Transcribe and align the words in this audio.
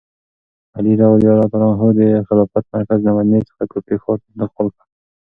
علي 0.77 0.93
رض 1.01 1.15
د 1.97 2.01
خلافت 2.27 2.63
مرکز 2.73 2.99
له 3.05 3.11
مدینې 3.17 3.41
څخه 3.49 3.63
کوفې 3.71 3.95
ښار 4.03 4.17
ته 4.21 4.25
انتقال 4.31 4.67
کړ. 4.75 4.83